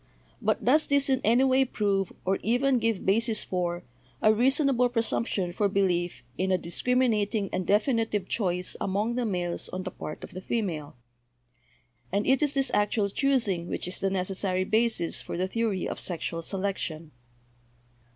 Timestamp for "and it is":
12.11-12.55